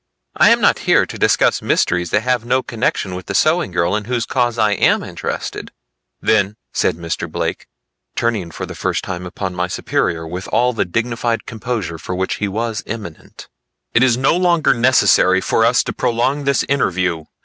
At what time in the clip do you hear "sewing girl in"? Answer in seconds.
3.35-4.05